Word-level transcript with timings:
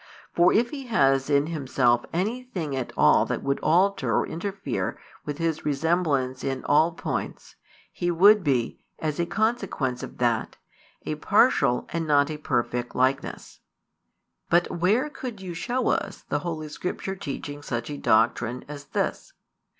For 0.33 0.51
if 0.51 0.71
He 0.71 0.87
has 0.87 1.29
in 1.29 1.45
Himself 1.45 2.05
anything 2.11 2.75
at 2.75 2.91
all 2.97 3.23
that 3.27 3.43
would 3.43 3.59
alter 3.59 4.11
or 4.15 4.25
interfere 4.25 4.97
with 5.25 5.37
His 5.37 5.63
resemblance 5.63 6.43
in 6.43 6.65
all 6.65 6.93
points, 6.93 7.55
He 7.91 8.09
would 8.09 8.43
be, 8.43 8.81
as 8.97 9.19
a 9.19 9.27
consequence 9.27 10.01
of 10.01 10.17
that, 10.17 10.57
a 11.05 11.13
partial 11.13 11.85
and 11.89 12.07
not 12.07 12.31
a 12.31 12.37
perfect 12.39 12.95
Likeness. 12.95 13.59
But 14.49 14.71
where 14.71 15.07
could 15.07 15.39
you 15.39 15.53
show 15.53 15.89
us 15.89 16.23
the 16.29 16.39
Holy 16.39 16.69
Scripture 16.69 17.15
teaching 17.15 17.61
such 17.61 17.91
a 17.91 17.97
doctrine 17.99 18.65
as 18.67 18.85
this? 18.85 19.33